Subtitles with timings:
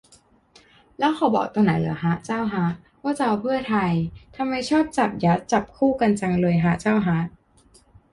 [0.99, 2.67] แล้วเขาบอกตรงไหนเหรอฮะ เจ้าฮะ
[3.03, 3.91] ว่าจะเอาเพื่อไทย
[4.35, 7.19] ทำไมชอบจับยัดจับคู่กันจังเลยฮะ เจ้าฮะ